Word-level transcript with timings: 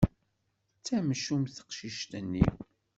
D 0.77 0.79
tamcumt 0.85 1.53
teqcict-nni. 1.57 2.45